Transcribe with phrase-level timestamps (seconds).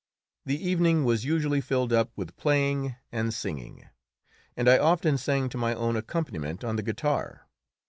[0.47, 3.87] The evening was usually filled up with playing and singing,
[4.57, 7.45] and I often sang to my own accompaniment on the guitar.